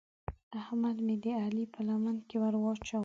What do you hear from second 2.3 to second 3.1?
ور واچاوو.